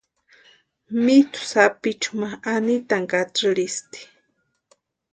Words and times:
Mitʼu 1.03 1.39
sapichu 1.51 2.09
ma 2.19 2.29
Anitani 2.51 3.07
katsïrhisti. 3.11 3.99